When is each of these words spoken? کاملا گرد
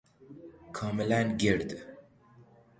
کاملا 0.73 1.21
گرد 1.37 1.81